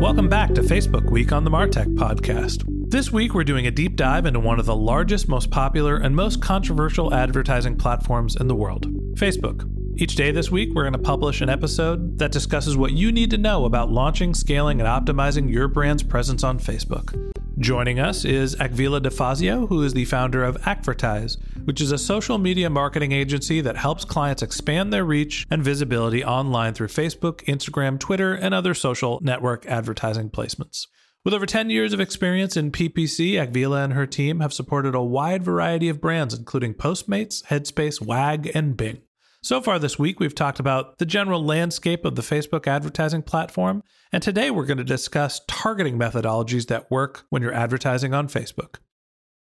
Welcome 0.00 0.28
back 0.28 0.52
to 0.54 0.60
Facebook 0.60 1.08
Week 1.10 1.30
on 1.30 1.44
the 1.44 1.50
Martech 1.50 1.94
Podcast. 1.94 2.64
This 2.90 3.12
week, 3.12 3.32
we're 3.32 3.44
doing 3.44 3.68
a 3.68 3.70
deep 3.70 3.94
dive 3.94 4.26
into 4.26 4.40
one 4.40 4.58
of 4.58 4.66
the 4.66 4.74
largest, 4.74 5.28
most 5.28 5.52
popular, 5.52 5.96
and 5.96 6.14
most 6.16 6.42
controversial 6.42 7.14
advertising 7.14 7.76
platforms 7.76 8.34
in 8.36 8.48
the 8.48 8.56
world 8.56 8.86
Facebook. 9.14 9.70
Each 9.96 10.16
day 10.16 10.32
this 10.32 10.50
week, 10.50 10.70
we're 10.74 10.82
going 10.82 10.94
to 10.94 10.98
publish 10.98 11.40
an 11.40 11.48
episode 11.48 12.18
that 12.18 12.32
discusses 12.32 12.76
what 12.76 12.92
you 12.92 13.12
need 13.12 13.30
to 13.30 13.38
know 13.38 13.66
about 13.66 13.92
launching, 13.92 14.34
scaling, 14.34 14.80
and 14.80 14.88
optimizing 14.88 15.50
your 15.50 15.68
brand's 15.68 16.02
presence 16.02 16.42
on 16.42 16.58
Facebook. 16.58 17.14
Joining 17.58 18.00
us 18.00 18.24
is 18.24 18.56
Akvile 18.56 19.00
DeFazio, 19.00 19.68
who 19.68 19.84
is 19.84 19.94
the 19.94 20.06
founder 20.06 20.42
of 20.42 20.60
Akvertise, 20.62 21.36
which 21.64 21.80
is 21.80 21.92
a 21.92 21.98
social 21.98 22.36
media 22.36 22.68
marketing 22.68 23.12
agency 23.12 23.60
that 23.60 23.76
helps 23.76 24.04
clients 24.04 24.42
expand 24.42 24.92
their 24.92 25.04
reach 25.04 25.46
and 25.50 25.62
visibility 25.62 26.24
online 26.24 26.74
through 26.74 26.88
Facebook, 26.88 27.44
Instagram, 27.44 28.00
Twitter, 28.00 28.34
and 28.34 28.54
other 28.54 28.74
social 28.74 29.20
network 29.22 29.64
advertising 29.66 30.30
placements. 30.30 30.88
With 31.24 31.32
over 31.32 31.46
10 31.46 31.70
years 31.70 31.92
of 31.92 32.00
experience 32.00 32.56
in 32.56 32.72
PPC, 32.72 33.34
Akvile 33.34 33.84
and 33.84 33.92
her 33.92 34.06
team 34.06 34.40
have 34.40 34.52
supported 34.52 34.96
a 34.96 35.02
wide 35.02 35.44
variety 35.44 35.88
of 35.88 36.00
brands, 36.00 36.34
including 36.34 36.74
Postmates, 36.74 37.44
Headspace, 37.44 38.04
WAG, 38.04 38.50
and 38.52 38.76
Bing. 38.76 39.00
So 39.44 39.60
far 39.60 39.78
this 39.78 39.98
week, 39.98 40.20
we've 40.20 40.34
talked 40.34 40.58
about 40.58 40.96
the 40.96 41.04
general 41.04 41.44
landscape 41.44 42.06
of 42.06 42.14
the 42.14 42.22
Facebook 42.22 42.66
advertising 42.66 43.20
platform, 43.20 43.82
and 44.10 44.22
today 44.22 44.50
we're 44.50 44.64
going 44.64 44.78
to 44.78 44.84
discuss 44.84 45.42
targeting 45.46 45.98
methodologies 45.98 46.68
that 46.68 46.90
work 46.90 47.26
when 47.28 47.42
you're 47.42 47.52
advertising 47.52 48.14
on 48.14 48.28
Facebook. 48.28 48.76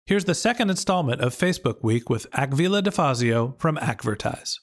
Here's 0.05 0.25
the 0.25 0.35
second 0.35 0.69
installment 0.69 1.21
of 1.21 1.33
Facebook 1.33 1.85
Week 1.85 2.09
with 2.09 2.29
Akvile 2.31 2.83
DeFazio 2.83 3.57
from 3.61 3.77
Akvertise. 3.77 4.55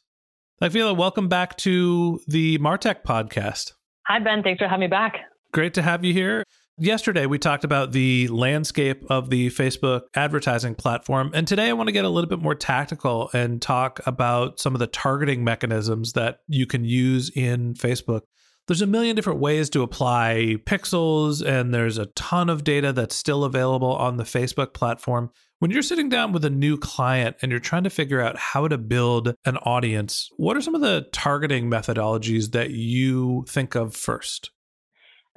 Akvile, 0.60 0.94
welcome 0.94 1.30
back 1.30 1.56
to 1.56 2.20
the 2.28 2.58
Martech 2.58 3.02
podcast. 3.02 3.72
Hi, 4.06 4.18
Ben. 4.18 4.42
Thanks 4.42 4.58
for 4.58 4.68
having 4.68 4.80
me 4.80 4.88
back. 4.88 5.20
Great 5.52 5.72
to 5.72 5.80
have 5.80 6.04
you 6.04 6.12
here. 6.12 6.44
Yesterday, 6.76 7.26
we 7.26 7.38
talked 7.38 7.62
about 7.62 7.92
the 7.92 8.26
landscape 8.28 9.04
of 9.08 9.30
the 9.30 9.46
Facebook 9.50 10.02
advertising 10.16 10.74
platform. 10.74 11.30
And 11.32 11.46
today, 11.46 11.68
I 11.68 11.72
want 11.72 11.86
to 11.86 11.92
get 11.92 12.04
a 12.04 12.08
little 12.08 12.28
bit 12.28 12.40
more 12.40 12.56
tactical 12.56 13.30
and 13.32 13.62
talk 13.62 14.00
about 14.06 14.58
some 14.58 14.74
of 14.74 14.80
the 14.80 14.88
targeting 14.88 15.44
mechanisms 15.44 16.14
that 16.14 16.40
you 16.48 16.66
can 16.66 16.84
use 16.84 17.30
in 17.30 17.74
Facebook. 17.74 18.22
There's 18.66 18.82
a 18.82 18.88
million 18.88 19.14
different 19.14 19.38
ways 19.38 19.70
to 19.70 19.82
apply 19.82 20.56
pixels, 20.64 21.46
and 21.46 21.72
there's 21.72 21.96
a 21.96 22.06
ton 22.06 22.50
of 22.50 22.64
data 22.64 22.92
that's 22.92 23.14
still 23.14 23.44
available 23.44 23.92
on 23.92 24.16
the 24.16 24.24
Facebook 24.24 24.74
platform. 24.74 25.30
When 25.60 25.70
you're 25.70 25.82
sitting 25.82 26.08
down 26.08 26.32
with 26.32 26.44
a 26.44 26.50
new 26.50 26.76
client 26.76 27.36
and 27.40 27.52
you're 27.52 27.60
trying 27.60 27.84
to 27.84 27.90
figure 27.90 28.20
out 28.20 28.36
how 28.36 28.66
to 28.66 28.78
build 28.78 29.36
an 29.44 29.58
audience, 29.58 30.28
what 30.38 30.56
are 30.56 30.60
some 30.60 30.74
of 30.74 30.80
the 30.80 31.06
targeting 31.12 31.70
methodologies 31.70 32.50
that 32.50 32.70
you 32.70 33.44
think 33.48 33.76
of 33.76 33.94
first? 33.94 34.50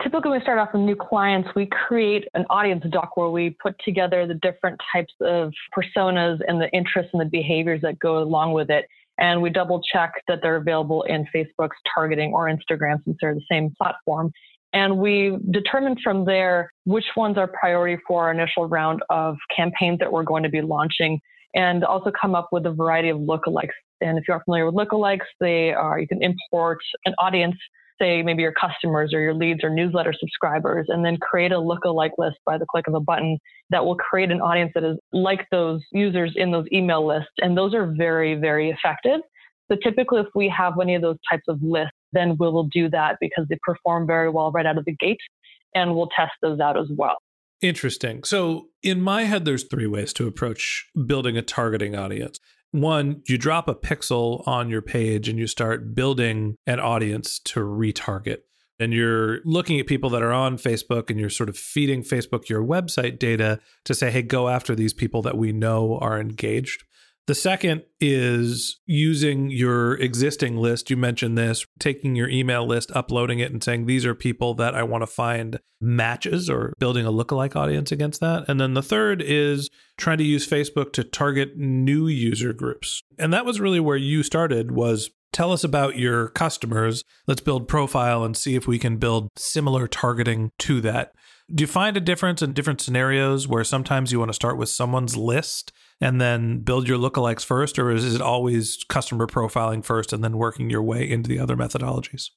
Typically, 0.04 0.30
when 0.30 0.40
we 0.40 0.44
start 0.44 0.60
off 0.60 0.70
with 0.74 0.84
new 0.84 0.96
clients, 0.96 1.50
we 1.56 1.66
create 1.66 2.26
an 2.36 2.46
audience 2.52 2.84
doc 2.92 3.18
where 3.18 3.30
we 3.30 3.50
put 3.62 3.76
together 3.84 4.28
the 4.28 4.36
different 4.36 4.80
types 4.94 5.14
of 5.22 5.52
personas 5.76 6.38
and 6.48 6.62
the 6.62 6.70
interests 6.72 7.10
and 7.14 7.22
the 7.22 7.26
behaviors 7.26 7.82
that 7.82 7.98
go 7.98 8.20
along 8.20 8.54
with 8.54 8.70
it. 8.70 8.86
And 9.18 9.42
we 9.42 9.50
double 9.50 9.82
check 9.92 10.14
that 10.28 10.40
they're 10.44 10.58
available 10.58 11.02
in 11.04 11.26
Facebook's 11.36 11.78
targeting 11.94 12.32
or 12.34 12.46
Instagram 12.46 13.04
since 13.04 13.18
they're 13.20 13.34
the 13.34 13.42
same 13.52 13.74
platform. 13.76 14.32
And 14.74 15.00
we 15.00 15.38
determine 15.50 15.96
from 16.04 16.26
there 16.26 16.72
which 16.86 17.06
ones 17.16 17.38
are 17.38 17.48
priority 17.48 18.00
for 18.08 18.26
our 18.26 18.32
initial 18.32 18.68
round 18.68 19.02
of 19.10 19.36
campaigns 19.56 19.98
that 20.00 20.12
we're 20.12 20.24
going 20.24 20.44
to 20.44 20.50
be 20.50 20.62
launching 20.62 21.20
and 21.56 21.84
also 21.84 22.12
come 22.12 22.36
up 22.36 22.50
with 22.52 22.68
a 22.68 22.72
variety 22.72 23.10
of 23.10 23.18
lookalikes. 23.18 23.70
And 24.02 24.20
if 24.20 24.26
you're 24.28 24.44
familiar 24.44 24.70
with 24.70 24.76
lookalikes, 24.76 25.26
they 25.40 25.74
are, 25.74 26.00
you 26.00 26.08
can 26.08 26.22
import 26.22 26.78
an 27.06 27.16
audience 27.18 27.56
say 28.00 28.22
maybe 28.22 28.42
your 28.42 28.54
customers 28.54 29.14
or 29.14 29.20
your 29.20 29.34
leads 29.34 29.64
or 29.64 29.70
newsletter 29.70 30.14
subscribers, 30.20 30.88
and 30.90 31.04
then 31.06 31.18
create 31.18 31.52
a 31.52 31.56
lookalike 31.56 32.12
list 32.18 32.38
by 32.46 32.58
the 32.58 32.66
click 32.66 32.88
of 32.88 32.94
a 32.94 33.00
button 33.00 33.38
that 33.70 33.86
will 33.86 33.96
create 33.96 34.32
an 34.32 34.42
audience 34.42 34.72
that 34.76 34.84
is 34.84 34.98
like 35.12 35.48
those 35.52 35.82
users 35.92 36.34
in 36.36 36.52
those 36.52 36.66
email 36.72 37.06
lists. 37.06 37.32
And 37.40 37.58
those 37.58 37.74
are 37.74 37.94
very, 37.98 38.36
very 38.36 38.70
effective. 38.70 39.22
So 39.70 39.78
typically, 39.84 40.22
if 40.22 40.28
we 40.34 40.54
have 40.56 40.74
any 40.82 40.96
of 40.96 41.02
those 41.02 41.18
types 41.30 41.44
of 41.48 41.60
lists, 41.62 41.92
then 42.14 42.38
we 42.40 42.50
will 42.50 42.70
do 42.72 42.90
that 42.90 43.18
because 43.20 43.46
they 43.50 43.58
perform 43.64 44.08
very 44.08 44.30
well 44.30 44.52
right 44.52 44.66
out 44.66 44.78
of 44.78 44.86
the 44.86 44.96
gate, 44.96 45.20
and 45.76 45.96
we'll 45.96 46.10
test 46.16 46.32
those 46.42 46.60
out 46.60 46.78
as 46.78 46.88
well. 46.96 47.18
Interesting. 47.62 48.24
So, 48.24 48.68
in 48.84 49.02
my 49.02 49.24
head, 49.24 49.44
there's 49.44 49.64
three 49.64 49.88
ways 49.88 50.14
to 50.14 50.28
approach 50.28 50.86
building 51.06 51.38
a 51.38 51.42
targeting 51.42 51.96
audience 51.96 52.40
one, 52.72 53.22
you 53.28 53.38
drop 53.38 53.68
a 53.68 53.76
pixel 53.76 54.46
on 54.48 54.70
your 54.70 54.82
page 54.82 55.30
and 55.30 55.40
you 55.40 55.48
start 55.48 55.96
building 55.96 56.58
an 56.66 56.80
audience 56.80 57.40
to 57.40 57.60
retarget. 57.62 58.40
And 58.80 58.94
you're 58.94 59.40
looking 59.44 59.80
at 59.80 59.88
people 59.88 60.10
that 60.12 60.22
are 60.22 60.34
on 60.34 60.58
Facebook 60.58 61.10
and 61.10 61.20
you're 61.20 61.32
sort 61.32 61.50
of 61.50 61.58
feeding 61.58 62.04
Facebook 62.04 62.48
your 62.48 62.64
website 62.64 63.18
data 63.18 63.60
to 63.86 63.96
say, 63.96 64.12
hey, 64.12 64.22
go 64.22 64.50
after 64.50 64.76
these 64.76 64.94
people 64.94 65.24
that 65.24 65.38
we 65.38 65.52
know 65.52 65.98
are 66.00 66.20
engaged. 66.20 66.84
The 67.28 67.36
second 67.36 67.84
is 68.00 68.80
using 68.86 69.50
your 69.50 69.96
existing 69.96 70.56
list. 70.56 70.90
You 70.90 70.96
mentioned 70.96 71.38
this, 71.38 71.66
taking 71.78 72.16
your 72.16 72.30
email 72.30 72.66
list, 72.66 72.90
uploading 72.96 73.40
it, 73.40 73.52
and 73.52 73.62
saying, 73.62 73.86
These 73.86 74.06
are 74.06 74.16
people 74.16 74.54
that 74.56 74.74
I 74.74 74.84
want 74.84 75.02
to 75.02 75.08
find 75.08 75.60
matches 75.82 76.50
or 76.50 76.74
building 76.80 77.06
a 77.06 77.12
lookalike 77.12 77.58
audience 77.58 77.92
against 77.92 78.22
that. 78.22 78.46
And 78.48 78.62
then 78.62 78.76
the 78.76 78.82
third 78.82 79.22
is 79.22 79.70
trying 79.98 80.20
to 80.20 80.24
use 80.24 80.48
Facebook 80.48 80.94
to 80.94 81.04
target 81.04 81.58
new 81.58 82.08
user 82.08 82.54
groups. 82.54 83.04
And 83.20 83.34
that 83.34 83.46
was 83.46 83.60
really 83.60 83.82
where 83.82 83.98
you 83.98 84.24
started 84.24 84.72
was 84.72 85.10
tell 85.34 85.52
us 85.52 85.66
about 85.66 85.98
your 85.98 86.30
customers. 86.30 87.04
Let's 87.28 87.42
build 87.42 87.68
profile 87.68 88.24
and 88.24 88.38
see 88.38 88.56
if 88.56 88.68
we 88.68 88.80
can 88.80 88.96
build 88.96 89.28
similar 89.36 89.86
targeting 89.88 90.52
to 90.60 90.80
that. 90.82 91.14
Do 91.54 91.62
you 91.62 91.68
find 91.68 91.98
a 91.98 92.02
difference 92.02 92.42
in 92.42 92.54
different 92.54 92.80
scenarios 92.80 93.48
where 93.50 93.66
sometimes 93.66 94.14
you 94.14 94.20
want 94.20 94.30
to 94.30 94.34
start 94.34 94.58
with 94.58 94.70
someone's 94.70 95.18
list 95.18 95.74
and 96.00 96.22
then 96.22 96.60
build 96.60 96.88
your 96.88 96.98
lookalikes 96.98 97.44
first, 97.44 97.80
or 97.80 97.92
is 97.92 98.16
it 98.16 98.22
always 98.22 98.84
customer 98.88 99.28
profiling 99.28 99.84
first 99.84 100.14
and 100.14 100.24
then 100.24 100.38
working 100.38 100.70
your 100.70 100.84
way 100.84 101.10
into 101.10 101.28
the 101.28 101.40
other 101.40 101.56
methodologies? 101.56 102.30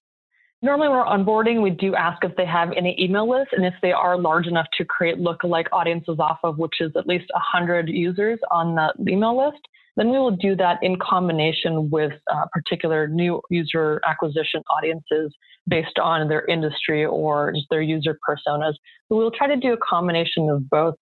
Normally, 0.63 0.89
when 0.89 0.99
we're 0.99 1.05
onboarding, 1.05 1.63
we 1.63 1.71
do 1.71 1.95
ask 1.95 2.23
if 2.23 2.37
they 2.37 2.45
have 2.45 2.71
any 2.77 2.95
email 3.01 3.29
lists 3.29 3.55
and 3.57 3.65
if 3.65 3.73
they 3.81 3.93
are 3.93 4.19
large 4.19 4.47
enough 4.47 4.67
to 4.77 4.85
create 4.85 5.17
lookalike 5.17 5.67
audiences 5.73 6.19
off 6.19 6.39
of, 6.45 6.59
which 6.59 6.81
is 6.81 6.93
at 6.97 7.07
least 7.07 7.31
100 7.33 7.89
users 7.89 8.39
on 8.51 8.75
the 8.75 8.93
email 9.11 9.37
list. 9.37 9.61
Then 9.97 10.11
we 10.11 10.19
will 10.19 10.37
do 10.37 10.55
that 10.57 10.79
in 10.83 10.97
combination 10.99 11.91
with 11.91 12.13
uh, 12.33 12.45
particular 12.53 13.09
new 13.09 13.41
user 13.51 14.01
acquisition 14.07 14.63
audiences 14.71 15.35
based 15.67 15.99
on 15.99 16.29
their 16.29 16.45
industry 16.47 17.05
or 17.05 17.55
their 17.71 17.83
user 17.83 18.19
personas. 18.29 18.75
So 19.09 19.17
we'll 19.17 19.31
try 19.31 19.47
to 19.47 19.57
do 19.57 19.73
a 19.73 19.79
combination 19.79 20.49
of 20.49 20.69
both 20.69 20.95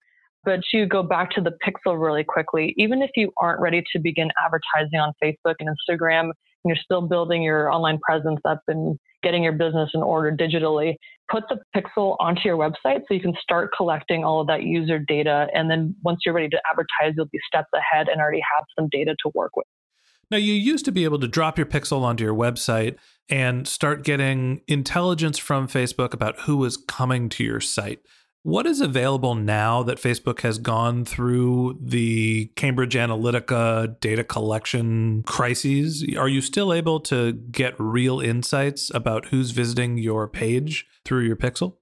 But 0.45 0.61
to 0.73 0.87
go 0.87 1.03
back 1.03 1.31
to 1.33 1.41
the 1.41 1.53
pixel 1.67 2.01
really 2.01 2.25
quickly, 2.25 2.75
even 2.77 3.03
if 3.03 3.11
you 3.17 3.33
aren't 3.39 3.61
ready 3.61 3.83
to 3.93 3.99
begin 3.99 4.29
advertising 4.43 4.99
on 4.99 5.13
Facebook 5.23 5.57
and 5.59 5.69
Instagram, 5.69 6.31
and 6.65 6.77
you're 6.77 6.77
still 6.83 7.03
building 7.03 7.43
your 7.43 7.71
online 7.73 7.99
presence 7.99 8.41
up 8.45 8.63
and 8.69 8.99
getting 9.23 9.43
your 9.43 9.53
business 9.53 9.91
in 9.95 10.03
order 10.03 10.35
digitally, 10.35 10.95
put 11.31 11.45
the 11.49 11.59
pixel 11.75 12.17
onto 12.21 12.43
your 12.45 12.57
website 12.57 13.01
so 13.07 13.15
you 13.15 13.21
can 13.21 13.35
start 13.41 13.71
collecting 13.77 14.25
all 14.25 14.41
of 14.41 14.47
that 14.47 14.63
user 14.63 14.99
data. 14.99 15.49
And 15.53 15.71
then 15.71 15.95
once 16.03 16.21
you're 16.25 16.35
ready 16.35 16.49
to 16.51 16.61
advertise, 16.71 17.15
you'll 17.17 17.27
be 17.27 17.39
steps 17.47 17.69
ahead 17.75 18.09
and 18.09 18.21
already 18.21 18.43
have 18.57 18.65
some 18.79 18.89
data 18.91 19.15
to 19.25 19.31
work 19.35 19.57
with. 19.57 19.67
Now, 20.31 20.37
you 20.37 20.53
used 20.53 20.85
to 20.85 20.93
be 20.93 21.05
able 21.05 21.19
to 21.21 21.29
drop 21.29 21.57
your 21.57 21.67
pixel 21.67 22.03
onto 22.03 22.23
your 22.23 22.35
website 22.35 22.97
and 23.31 23.67
start 23.67 24.05
getting 24.05 24.61
intelligence 24.69 25.39
from 25.39 25.69
Facebook 25.69 26.13
about 26.13 26.41
who 26.41 26.59
was 26.59 26.77
coming 26.77 27.31
to 27.31 27.45
your 27.45 27.61
site. 27.61 28.01
What 28.45 28.67
is 28.67 28.81
available 28.81 29.35
now 29.35 29.83
that 29.83 29.99
Facebook 29.99 30.41
has 30.41 30.59
gone 30.59 31.05
through 31.05 31.79
the 31.83 32.47
Cambridge 32.55 32.95
Analytica 32.95 33.99
data 34.01 34.23
collection 34.23 35.25
crises? 35.25 36.05
Are 36.17 36.29
you 36.29 36.41
still 36.41 36.73
able 36.73 37.01
to 37.01 37.33
get 37.33 37.75
real 37.79 38.21
insights 38.21 38.91
about 38.95 39.27
who's 39.27 39.51
visiting 39.51 39.99
your 39.99 40.29
page 40.29 40.87
through 41.05 41.25
your 41.25 41.37
pixel? 41.37 41.77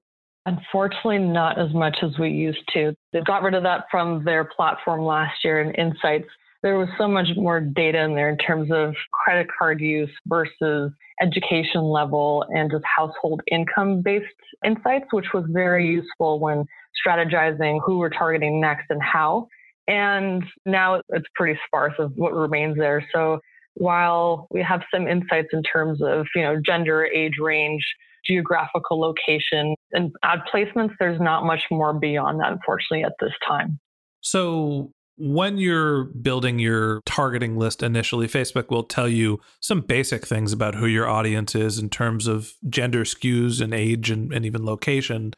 Unfortunately, 0.47 1.19
not 1.19 1.59
as 1.59 1.75
much 1.75 1.99
as 2.03 2.19
we 2.19 2.31
used 2.31 2.67
to. 2.73 2.95
They 3.13 3.21
got 3.21 3.43
rid 3.43 3.55
of 3.55 3.65
that 3.65 3.85
from 3.91 4.25
their 4.25 4.45
platform 4.45 5.03
last 5.03 5.45
year 5.45 5.61
in 5.61 5.75
Insights. 5.75 6.29
There 6.63 6.79
was 6.79 6.89
so 6.99 7.07
much 7.07 7.29
more 7.37 7.61
data 7.61 8.01
in 8.03 8.15
there 8.15 8.29
in 8.29 8.39
terms 8.39 8.71
of 8.73 8.95
credit 9.13 9.47
card 9.57 9.81
use 9.81 10.11
versus 10.27 10.91
education 11.21 11.83
level 11.83 12.45
and 12.49 12.71
just 12.71 12.85
household 12.85 13.41
income 13.51 14.03
based 14.03 14.27
insights, 14.65 15.07
which 15.13 15.27
was 15.33 15.45
very 15.49 15.87
useful 15.87 16.41
when 16.41 16.65
strategizing 17.07 17.79
who 17.85 17.99
we're 17.99 18.11
targeting 18.11 18.61
next 18.61 18.87
and 18.91 19.03
how. 19.03 19.47
And 19.89 20.43
now 20.65 21.01
it's 21.11 21.27
pretty 21.35 21.59
sparse 21.67 21.95
of 21.99 22.13
what 22.17 22.33
remains 22.33 22.77
there. 22.77 23.07
So 23.15 23.41
while 23.75 24.49
we 24.51 24.63
have 24.63 24.83
some 24.93 25.07
insights 25.07 25.49
in 25.53 25.63
terms 25.63 26.01
of, 26.03 26.27
you 26.35 26.43
know, 26.43 26.61
gender, 26.65 27.05
age 27.05 27.35
range, 27.41 27.85
geographical 28.25 28.99
location, 28.99 29.75
and 29.93 30.11
ad 30.25 30.41
placements, 30.53 30.95
there's 30.99 31.21
not 31.21 31.45
much 31.45 31.63
more 31.71 31.93
beyond 31.93 32.41
that, 32.41 32.53
unfortunately, 32.53 33.05
at 33.05 33.13
this 33.21 33.33
time. 33.47 33.79
So 34.23 34.91
when 35.19 35.59
you're 35.59 36.05
building 36.05 36.59
your 36.59 37.01
targeting 37.07 37.57
list 37.57 37.83
initially, 37.83 38.27
Facebook 38.27 38.71
will 38.71 38.83
tell 38.83 39.09
you 39.09 39.41
some 39.61 39.81
basic 39.81 40.27
things 40.27 40.53
about 40.53 40.75
who 40.75 40.87
your 40.87 41.09
audience 41.09 41.55
is 41.55 41.79
in 41.79 41.89
terms 41.89 42.27
of 42.27 42.53
gender 42.69 43.05
skews 43.05 43.61
and 43.61 43.73
age 43.73 44.11
and, 44.11 44.33
and 44.33 44.45
even 44.45 44.65
location. 44.65 45.33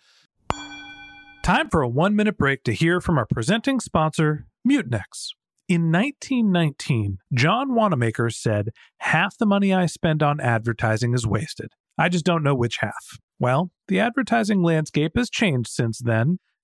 Time 1.43 1.69
for 1.71 1.81
a 1.83 1.89
one 1.89 2.17
minute 2.17 2.37
break 2.37 2.65
to 2.65 2.75
hear 2.75 3.01
from 3.01 3.19
our 3.19 3.27
presenting 3.27 3.81
sponsor, 3.81 4.47
Mutinex. 4.69 5.31
In 5.69 5.93
1919, 5.93 7.19
John 7.35 7.75
Wanamaker 7.75 8.31
said, 8.31 8.71
Half 8.99 9.39
the 9.39 9.47
money 9.47 9.73
I 9.73 9.87
spend 9.87 10.23
on 10.23 10.41
advertising 10.41 11.15
is 11.15 11.27
wasted. 11.27 11.73
I 11.97 12.09
just 12.09 12.25
don't 12.25 12.43
know 12.43 12.55
which 12.55 12.79
half. 12.81 13.19
Well, 13.39 13.71
the 13.87 14.01
advertising 14.01 14.63
landscape 14.63 15.13
has 15.17 15.31
changed 15.31 15.71
since 15.71 16.01
then, 16.01 16.39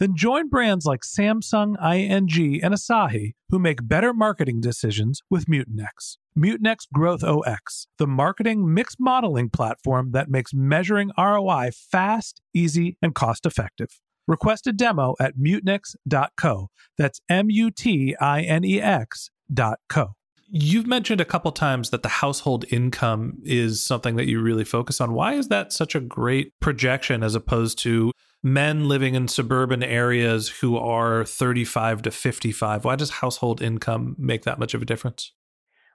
Then 0.00 0.16
join 0.16 0.48
brands 0.48 0.86
like 0.86 1.02
Samsung, 1.02 1.76
ING, 1.80 2.64
and 2.64 2.74
Asahi 2.74 3.34
who 3.50 3.58
make 3.58 3.86
better 3.86 4.14
marketing 4.14 4.60
decisions 4.60 5.20
with 5.28 5.44
Mutinex. 5.44 6.16
Mutinex 6.36 6.86
Growth 6.92 7.22
OS, 7.22 7.86
the 7.98 8.06
marketing 8.06 8.72
mix 8.72 8.94
modeling 8.98 9.50
platform 9.50 10.12
that 10.12 10.30
makes 10.30 10.54
measuring 10.54 11.10
ROI 11.18 11.70
fast, 11.74 12.40
easy, 12.54 12.96
and 13.02 13.14
cost 13.14 13.44
effective. 13.44 14.00
Request 14.26 14.66
a 14.66 14.72
demo 14.72 15.16
at 15.20 15.36
mutinex.co. 15.36 16.68
That's 16.96 17.20
M 17.28 17.50
U 17.50 17.70
T 17.70 18.16
I 18.20 18.42
N 18.42 18.64
E 18.64 18.80
X.co. 18.80 20.14
You've 20.52 20.86
mentioned 20.86 21.20
a 21.20 21.24
couple 21.24 21.52
times 21.52 21.90
that 21.90 22.02
the 22.02 22.08
household 22.08 22.64
income 22.70 23.38
is 23.44 23.84
something 23.84 24.16
that 24.16 24.28
you 24.28 24.40
really 24.40 24.64
focus 24.64 25.00
on. 25.00 25.12
Why 25.12 25.34
is 25.34 25.46
that 25.48 25.72
such 25.72 25.94
a 25.94 26.00
great 26.00 26.58
projection 26.58 27.22
as 27.22 27.36
opposed 27.36 27.78
to 27.80 28.12
men 28.42 28.88
living 28.88 29.14
in 29.14 29.28
suburban 29.28 29.84
areas 29.84 30.48
who 30.48 30.76
are 30.76 31.24
35 31.24 32.02
to 32.02 32.10
55? 32.10 32.84
Why 32.84 32.96
does 32.96 33.10
household 33.10 33.62
income 33.62 34.16
make 34.18 34.42
that 34.42 34.58
much 34.58 34.74
of 34.74 34.82
a 34.82 34.86
difference? 34.86 35.32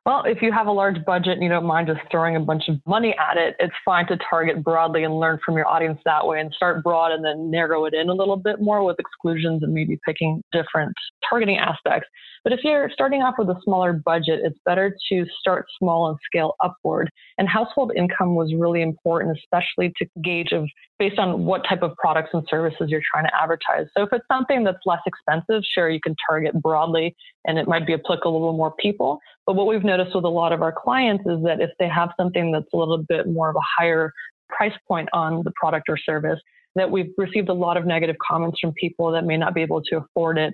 Well, 0.06 0.22
if 0.24 0.44
you 0.44 0.52
have 0.52 0.68
a 0.68 0.72
large 0.72 1.04
budget 1.04 1.34
and 1.34 1.42
you 1.42 1.50
don't 1.50 1.66
mind 1.66 1.88
just 1.88 2.00
throwing 2.12 2.36
a 2.36 2.40
bunch 2.40 2.66
of 2.68 2.76
money 2.86 3.16
at 3.18 3.38
it, 3.38 3.56
it's 3.58 3.74
fine 3.84 4.06
to 4.08 4.20
target 4.30 4.64
broadly 4.64 5.04
and 5.04 5.20
learn 5.20 5.40
from 5.44 5.58
your 5.58 5.68
audience 5.68 6.00
that 6.06 6.28
way 6.28 6.40
and 6.40 6.54
start 6.54 6.84
broad 6.84 7.12
and 7.12 7.26
then 7.26 7.50
narrow 7.50 7.86
it 7.86 7.96
in 7.96 8.10
a 8.10 8.14
little 8.14 8.38
bit 8.38 8.62
more 8.62 8.84
with 8.84 9.00
exclusions 9.00 9.64
and 9.64 9.74
maybe 9.74 9.98
picking 10.06 10.44
different 10.52 10.94
targeting 11.28 11.58
aspects. 11.58 12.08
But 12.44 12.54
if 12.54 12.60
you're 12.64 12.92
starting 12.94 13.24
off 13.24 13.34
with 13.40 13.50
a 13.50 13.60
smaller 13.64 13.94
budget, 13.94 14.42
it's 14.44 14.60
better 14.64 14.96
to 15.10 15.26
start 15.40 15.66
small 15.80 16.08
and 16.10 16.20
scale 16.24 16.54
upward. 16.64 17.10
And 17.40 17.50
household 17.50 17.92
income 17.98 18.36
was 18.36 18.54
really 18.54 18.84
important, 18.84 19.36
especially 19.36 19.92
to 19.98 20.06
gauge 20.24 20.52
of 20.52 20.70
based 21.00 21.18
on 21.18 21.46
what 21.46 21.64
type 21.68 21.82
of 21.82 21.96
products 21.98 22.30
and 22.34 22.46
services 22.48 22.90
you're 22.90 23.02
trying 23.12 23.26
to 23.26 23.32
advertise. 23.36 23.88
So 23.98 24.04
if 24.04 24.10
it's 24.14 24.26
something 24.32 24.64
that's 24.64 24.78
less 24.86 25.02
expensive, 25.08 25.64
sure, 25.74 25.90
you 25.90 26.00
can 26.00 26.16
target 26.30 26.54
broadly 26.62 27.16
and 27.46 27.58
it 27.58 27.68
might 27.68 27.88
be 27.88 27.96
applicable 27.96 28.52
to 28.52 28.56
more 28.56 28.74
people. 28.80 29.20
But 29.46 29.56
what 29.56 29.68
we've 29.68 29.84
noticed 29.84 30.16
with 30.16 30.26
a 30.26 30.30
lot 30.30 30.54
of 30.54 30.62
our 30.62 30.72
clients 30.72 31.24
is 31.28 31.44
that 31.44 31.62
if 31.62 31.70
they 31.80 31.88
have 31.88 32.10
something 32.18 32.52
that's 32.52 32.72
a 32.74 32.78
little 32.78 32.98
bit 32.98 33.28
more 33.28 33.50
of 33.50 33.56
a 33.56 33.66
higher 33.80 34.12
price 34.50 34.74
point 34.88 35.10
on 35.14 35.44
the 35.44 35.52
product 35.60 35.88
or 35.90 35.98
service, 35.98 36.40
that 36.76 36.90
we've 36.90 37.12
received 37.18 37.50
a 37.50 37.54
lot 37.54 37.78
of 37.78 37.86
negative 37.86 38.16
comments 38.26 38.60
from 38.60 38.74
people 38.74 39.12
that 39.12 39.24
may 39.24 39.38
not 39.38 39.54
be 39.54 39.62
able 39.62 39.82
to 39.82 39.98
afford 39.98 40.38
it 40.38 40.54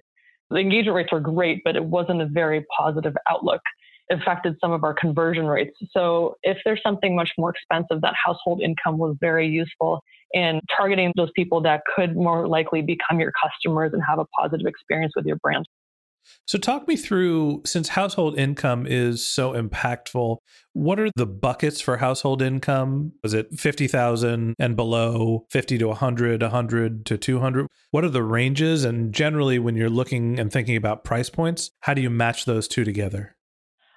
the 0.52 0.58
engagement 0.58 0.96
rates 0.96 1.12
were 1.12 1.20
great, 1.20 1.62
but 1.64 1.76
it 1.76 1.84
wasn't 1.84 2.22
a 2.22 2.26
very 2.26 2.66
positive 2.78 3.16
outlook. 3.30 3.62
It 4.10 4.20
affected 4.20 4.58
some 4.60 4.74
of 4.74 4.84
our 4.84 4.94
conversion 4.94 5.48
rates. 5.48 5.76
So 5.92 6.36
if 6.44 6.58
there's 6.66 6.82
something 6.84 7.16
much 7.16 7.32
more 7.38 7.50
expensive, 7.50 8.02
that 8.02 8.14
household 8.24 8.62
income 8.62 8.98
was 8.98 9.16
very 9.22 9.48
useful 9.48 10.04
in 10.34 10.60
targeting 10.76 11.14
those 11.16 11.32
people 11.36 11.62
that 11.62 11.82
could 11.96 12.16
more 12.16 12.48
likely 12.48 12.82
become 12.82 13.20
your 13.20 13.32
customers 13.42 13.92
and 13.94 14.02
have 14.08 14.20
a 14.20 14.26
positive 14.38 14.68
experience 14.68 15.14
with 15.16 15.26
your 15.26 15.38
brand. 15.38 15.66
So, 16.46 16.58
talk 16.58 16.88
me 16.88 16.96
through 16.96 17.62
since 17.66 17.90
household 17.90 18.38
income 18.38 18.86
is 18.86 19.26
so 19.26 19.54
impactful, 19.54 20.38
what 20.74 21.00
are 21.00 21.10
the 21.16 21.26
buckets 21.26 21.82
for 21.82 21.98
household 21.98 22.42
income? 22.42 23.14
Is 23.24 23.34
it 23.34 23.54
50,000 23.58 24.56
and 24.60 24.76
below, 24.76 25.46
50 25.50 25.78
to 25.78 25.88
100, 25.88 26.42
100 26.42 27.06
to 27.06 27.18
200? 27.18 27.68
What 27.92 28.04
are 28.04 28.10
the 28.10 28.24
ranges? 28.24 28.84
And 28.84 29.14
generally, 29.14 29.60
when 29.60 29.76
you're 29.76 29.90
looking 29.90 30.40
and 30.40 30.52
thinking 30.52 30.76
about 30.76 31.04
price 31.04 31.30
points, 31.30 31.72
how 31.82 31.94
do 31.94 32.02
you 32.02 32.10
match 32.10 32.46
those 32.46 32.68
two 32.68 32.84
together? 32.84 33.36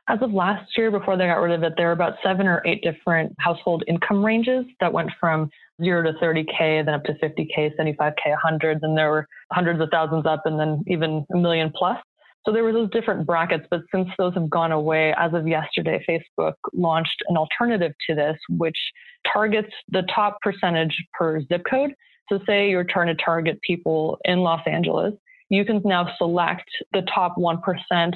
As 0.06 0.18
of 0.20 0.34
last 0.34 0.70
year, 0.76 0.90
before 0.90 1.16
they 1.16 1.26
got 1.26 1.40
rid 1.40 1.54
of 1.54 1.62
it, 1.62 1.72
there 1.78 1.86
were 1.86 1.92
about 1.92 2.14
seven 2.22 2.46
or 2.46 2.60
eight 2.66 2.82
different 2.82 3.34
household 3.38 3.84
income 3.88 4.22
ranges 4.22 4.66
that 4.80 4.92
went 4.92 5.10
from 5.18 5.48
zero 5.82 6.02
to 6.02 6.18
30K, 6.18 6.84
then 6.84 6.94
up 6.94 7.04
to 7.04 7.14
50K, 7.14 7.70
75K, 7.78 8.26
100. 8.26 8.80
Then 8.82 8.94
there 8.94 9.10
were 9.10 9.26
hundreds 9.50 9.80
of 9.80 9.88
thousands 9.90 10.26
up, 10.26 10.42
and 10.44 10.60
then 10.60 10.84
even 10.88 11.24
a 11.32 11.36
million 11.38 11.72
plus. 11.74 11.96
So 12.46 12.52
there 12.52 12.62
were 12.62 12.72
those 12.72 12.90
different 12.90 13.26
brackets, 13.26 13.66
but 13.70 13.80
since 13.94 14.08
those 14.18 14.34
have 14.34 14.50
gone 14.50 14.70
away, 14.70 15.14
as 15.18 15.32
of 15.32 15.48
yesterday, 15.48 16.04
Facebook 16.08 16.54
launched 16.74 17.22
an 17.28 17.36
alternative 17.36 17.92
to 18.08 18.14
this, 18.14 18.36
which 18.50 18.76
targets 19.32 19.70
the 19.88 20.02
top 20.14 20.38
percentage 20.42 20.94
per 21.18 21.40
zip 21.42 21.62
code. 21.68 21.94
So 22.28 22.38
say 22.46 22.68
you're 22.68 22.84
trying 22.84 23.06
to 23.06 23.22
target 23.22 23.58
people 23.62 24.18
in 24.24 24.40
Los 24.40 24.60
Angeles, 24.66 25.14
you 25.50 25.64
can 25.64 25.80
now 25.84 26.08
select 26.18 26.68
the 26.92 27.02
top 27.14 27.36
1%, 27.36 27.60
5%, 27.92 28.12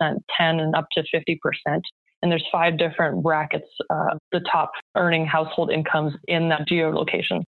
10, 0.00 0.60
and 0.60 0.74
up 0.74 0.86
to 0.92 1.04
50%. 1.14 1.80
And 2.22 2.32
there's 2.32 2.46
five 2.50 2.78
different 2.78 3.22
brackets, 3.22 3.68
uh, 3.90 4.16
the 4.32 4.40
top 4.50 4.72
earning 4.96 5.26
household 5.26 5.70
incomes 5.70 6.14
in 6.28 6.48
that 6.48 6.66
geolocation. 6.68 7.42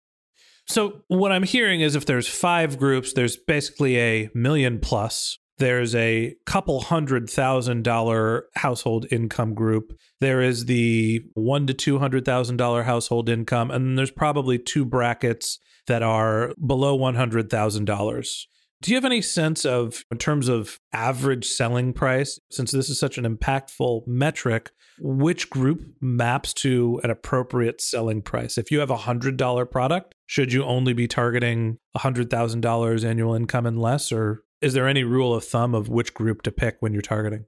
So 0.67 1.03
what 1.07 1.31
I'm 1.31 1.43
hearing 1.43 1.81
is 1.81 1.95
if 1.95 2.05
there's 2.05 2.27
five 2.27 2.79
groups, 2.79 3.13
there's 3.13 3.37
basically 3.37 3.99
a 3.99 4.29
million 4.33 4.79
plus. 4.79 5.37
There's 5.57 5.95
a 5.95 6.35
couple 6.45 6.81
hundred 6.81 7.29
thousand 7.29 7.83
dollar 7.83 8.47
household 8.55 9.05
income 9.11 9.53
group. 9.53 9.97
There 10.19 10.41
is 10.41 10.65
the 10.65 11.23
one 11.33 11.65
to 11.67 11.73
two 11.73 11.99
hundred 11.99 12.25
thousand 12.25 12.57
dollar 12.57 12.83
household 12.83 13.29
income, 13.29 13.71
and 13.71 13.85
then 13.85 13.95
there's 13.95 14.11
probably 14.11 14.59
two 14.59 14.83
brackets 14.83 15.59
that 15.87 16.03
are 16.03 16.53
below 16.65 16.95
one 16.95 17.15
hundred 17.15 17.49
thousand 17.49 17.85
dollars. 17.85 18.47
Do 18.81 18.91
you 18.91 18.97
have 18.97 19.05
any 19.05 19.21
sense 19.21 19.65
of, 19.65 20.03
in 20.11 20.17
terms 20.17 20.47
of 20.47 20.79
average 20.93 21.47
selling 21.47 21.93
price, 21.93 22.39
since 22.51 22.71
this 22.71 22.89
is 22.89 22.99
such 22.99 23.17
an 23.17 23.25
impactful 23.25 24.05
metric, 24.05 24.71
which 24.99 25.49
group 25.49 25.81
maps 26.01 26.53
to 26.55 26.99
an 27.03 27.09
appropriate 27.09 27.81
selling 27.81 28.21
price? 28.21 28.57
If 28.57 28.71
you 28.71 28.79
have 28.79 28.91
a 28.91 28.97
$100 28.97 29.71
product, 29.71 30.13
should 30.27 30.53
you 30.53 30.63
only 30.63 30.93
be 30.93 31.07
targeting 31.07 31.79
$100,000 31.97 33.05
annual 33.05 33.33
income 33.33 33.65
and 33.65 33.81
less? 33.81 34.11
Or 34.11 34.43
is 34.65 34.73
there 34.73 34.87
any 34.87 35.03
rule 35.03 35.35
of 35.35 35.43
thumb 35.43 35.75
of 35.75 35.89
which 35.89 36.15
group 36.15 36.41
to 36.41 36.51
pick 36.51 36.77
when 36.79 36.91
you're 36.91 37.01
targeting? 37.03 37.45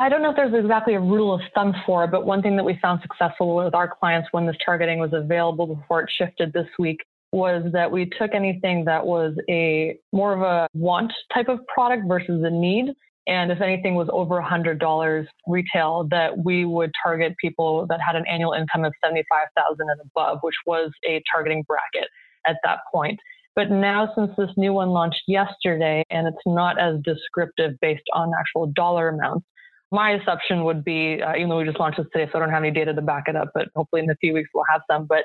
I 0.00 0.08
don't 0.08 0.20
know 0.20 0.30
if 0.30 0.36
there's 0.36 0.52
exactly 0.52 0.94
a 0.94 1.00
rule 1.00 1.32
of 1.32 1.40
thumb 1.54 1.72
for 1.86 2.02
it, 2.02 2.10
but 2.10 2.26
one 2.26 2.42
thing 2.42 2.56
that 2.56 2.64
we 2.64 2.76
found 2.82 3.00
successful 3.02 3.54
with 3.54 3.72
our 3.72 3.86
clients 3.86 4.28
when 4.32 4.46
this 4.46 4.56
targeting 4.64 4.98
was 4.98 5.12
available 5.12 5.76
before 5.76 6.02
it 6.02 6.10
shifted 6.18 6.52
this 6.52 6.66
week 6.76 6.98
was 7.30 7.62
that 7.72 7.92
we 7.92 8.10
took 8.18 8.34
anything 8.34 8.84
that 8.86 9.06
was 9.06 9.36
a 9.48 9.96
more 10.12 10.32
of 10.32 10.40
a 10.42 10.66
want 10.74 11.12
type 11.32 11.48
of 11.48 11.60
product 11.72 12.02
versus 12.08 12.42
a 12.44 12.50
need. 12.50 12.86
And 13.28 13.52
if 13.52 13.60
anything 13.60 13.94
was 13.94 14.08
over 14.12 14.42
$100 14.42 15.26
retail, 15.46 16.08
that 16.10 16.36
we 16.36 16.64
would 16.64 16.90
target 17.00 17.34
people 17.40 17.86
that 17.90 18.00
had 18.04 18.16
an 18.16 18.24
annual 18.28 18.54
income 18.54 18.84
of 18.84 18.92
75,000 19.04 19.76
and 19.78 20.00
above, 20.00 20.38
which 20.42 20.56
was 20.66 20.90
a 21.08 21.22
targeting 21.32 21.62
bracket 21.62 22.08
at 22.44 22.56
that 22.64 22.78
point. 22.92 23.20
But 23.56 23.70
now, 23.70 24.12
since 24.16 24.30
this 24.38 24.50
new 24.56 24.72
one 24.72 24.90
launched 24.90 25.22
yesterday 25.26 26.04
and 26.10 26.26
it's 26.26 26.38
not 26.46 26.78
as 26.78 27.00
descriptive 27.02 27.72
based 27.80 28.04
on 28.12 28.32
actual 28.38 28.66
dollar 28.66 29.08
amounts, 29.08 29.46
my 29.92 30.12
assumption 30.12 30.64
would 30.64 30.84
be, 30.84 31.20
uh, 31.20 31.34
even 31.36 31.48
though 31.48 31.58
we 31.58 31.64
just 31.64 31.80
launched 31.80 31.98
this 31.98 32.06
today, 32.12 32.30
so 32.30 32.38
I 32.38 32.40
don't 32.40 32.50
have 32.50 32.62
any 32.62 32.70
data 32.70 32.94
to 32.94 33.02
back 33.02 33.24
it 33.26 33.34
up, 33.34 33.50
but 33.54 33.68
hopefully 33.74 34.02
in 34.02 34.10
a 34.10 34.14
few 34.16 34.32
weeks 34.34 34.50
we'll 34.54 34.64
have 34.70 34.82
some. 34.88 35.06
But 35.06 35.24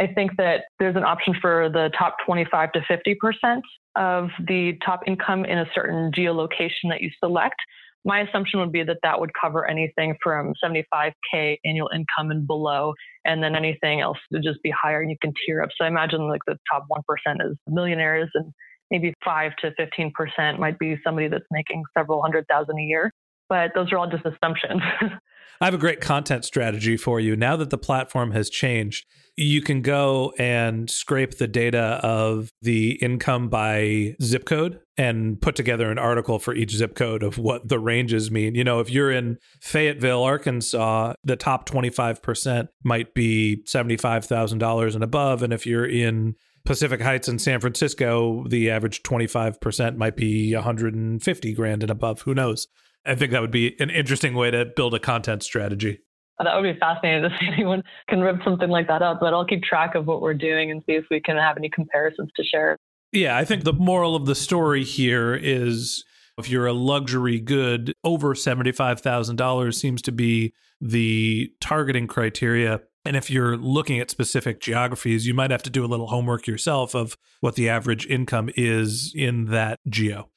I 0.00 0.06
think 0.08 0.36
that 0.38 0.64
there's 0.78 0.96
an 0.96 1.04
option 1.04 1.34
for 1.40 1.68
the 1.68 1.90
top 1.96 2.16
25 2.26 2.72
to 2.72 2.80
50% 2.80 3.60
of 3.96 4.30
the 4.48 4.78
top 4.84 5.02
income 5.06 5.44
in 5.44 5.58
a 5.58 5.66
certain 5.74 6.10
geolocation 6.10 6.88
that 6.88 7.02
you 7.02 7.10
select. 7.22 7.56
My 8.04 8.20
assumption 8.20 8.60
would 8.60 8.72
be 8.72 8.82
that 8.82 8.98
that 9.02 9.20
would 9.20 9.30
cover 9.38 9.68
anything 9.68 10.16
from 10.22 10.54
75K 10.64 11.58
annual 11.64 11.90
income 11.94 12.30
and 12.30 12.46
below, 12.46 12.94
and 13.24 13.42
then 13.42 13.54
anything 13.54 14.00
else 14.00 14.18
would 14.30 14.42
just 14.42 14.62
be 14.62 14.70
higher 14.70 15.00
and 15.00 15.10
you 15.10 15.16
can 15.20 15.32
tier 15.44 15.62
up. 15.62 15.68
So 15.76 15.84
I 15.84 15.88
imagine 15.88 16.28
like 16.28 16.40
the 16.46 16.56
top 16.72 16.86
1% 16.90 17.50
is 17.50 17.56
millionaires 17.68 18.30
and 18.34 18.52
maybe 18.90 19.14
5 19.24 19.52
to 19.62 19.72
15% 19.72 20.58
might 20.58 20.78
be 20.78 20.96
somebody 21.04 21.28
that's 21.28 21.44
making 21.50 21.82
several 21.96 22.22
hundred 22.22 22.46
thousand 22.48 22.78
a 22.78 22.82
year. 22.82 23.12
But 23.48 23.72
those 23.74 23.92
are 23.92 23.98
all 23.98 24.08
just 24.08 24.24
assumptions. 24.24 24.80
I 25.60 25.66
have 25.66 25.74
a 25.74 25.78
great 25.78 26.00
content 26.00 26.44
strategy 26.44 26.96
for 26.96 27.20
you. 27.20 27.36
Now 27.36 27.56
that 27.56 27.70
the 27.70 27.78
platform 27.78 28.32
has 28.32 28.48
changed, 28.48 29.06
you 29.36 29.62
can 29.62 29.80
go 29.80 30.32
and 30.38 30.90
scrape 30.90 31.38
the 31.38 31.48
data 31.48 32.00
of 32.02 32.50
the 32.62 32.92
income 33.02 33.48
by 33.48 34.14
zip 34.22 34.44
code 34.44 34.80
and 34.98 35.40
put 35.40 35.56
together 35.56 35.90
an 35.90 35.98
article 35.98 36.38
for 36.38 36.54
each 36.54 36.72
zip 36.72 36.94
code 36.94 37.22
of 37.22 37.38
what 37.38 37.68
the 37.68 37.78
ranges 37.78 38.30
mean. 38.30 38.54
You 38.54 38.64
know, 38.64 38.80
if 38.80 38.90
you're 38.90 39.10
in 39.10 39.38
Fayetteville, 39.62 40.22
Arkansas, 40.22 41.14
the 41.24 41.36
top 41.36 41.68
25% 41.68 42.68
might 42.84 43.14
be 43.14 43.62
$75,000 43.66 44.94
and 44.94 45.04
above. 45.04 45.42
And 45.42 45.52
if 45.52 45.64
you're 45.64 45.86
in 45.86 46.34
Pacific 46.66 47.00
Heights 47.00 47.28
in 47.28 47.38
San 47.38 47.60
Francisco, 47.60 48.44
the 48.48 48.70
average 48.70 49.02
25% 49.02 49.96
might 49.96 50.16
be 50.16 50.54
150 50.54 51.54
grand 51.54 51.82
and 51.82 51.90
above. 51.90 52.22
Who 52.22 52.34
knows? 52.34 52.68
I 53.06 53.14
think 53.14 53.32
that 53.32 53.40
would 53.40 53.50
be 53.50 53.76
an 53.80 53.90
interesting 53.90 54.34
way 54.34 54.50
to 54.50 54.64
build 54.64 54.94
a 54.94 54.98
content 54.98 55.42
strategy. 55.42 56.00
Oh, 56.38 56.44
that 56.44 56.54
would 56.54 56.72
be 56.72 56.78
fascinating 56.78 57.22
to 57.30 57.36
see 57.38 57.46
anyone 57.52 57.82
can 58.08 58.20
rip 58.20 58.36
something 58.44 58.68
like 58.68 58.88
that 58.88 59.02
up, 59.02 59.20
but 59.20 59.34
I'll 59.34 59.46
keep 59.46 59.62
track 59.62 59.94
of 59.94 60.06
what 60.06 60.20
we're 60.20 60.34
doing 60.34 60.70
and 60.70 60.82
see 60.86 60.92
if 60.92 61.04
we 61.10 61.20
can 61.20 61.36
have 61.36 61.56
any 61.56 61.68
comparisons 61.68 62.30
to 62.36 62.44
share. 62.44 62.76
Yeah, 63.12 63.36
I 63.36 63.44
think 63.44 63.64
the 63.64 63.72
moral 63.72 64.14
of 64.14 64.26
the 64.26 64.34
story 64.34 64.84
here 64.84 65.34
is 65.34 66.04
if 66.38 66.48
you're 66.48 66.66
a 66.66 66.72
luxury 66.72 67.40
good, 67.40 67.92
over 68.04 68.34
$75,000 68.34 69.74
seems 69.74 70.00
to 70.02 70.12
be 70.12 70.54
the 70.80 71.52
targeting 71.60 72.06
criteria. 72.06 72.80
And 73.04 73.16
if 73.16 73.30
you're 73.30 73.56
looking 73.56 73.98
at 73.98 74.10
specific 74.10 74.60
geographies, 74.60 75.26
you 75.26 75.34
might 75.34 75.50
have 75.50 75.62
to 75.64 75.70
do 75.70 75.84
a 75.84 75.88
little 75.88 76.08
homework 76.08 76.46
yourself 76.46 76.94
of 76.94 77.16
what 77.40 77.56
the 77.56 77.68
average 77.68 78.06
income 78.06 78.50
is 78.56 79.12
in 79.14 79.46
that 79.46 79.80
geo. 79.88 80.30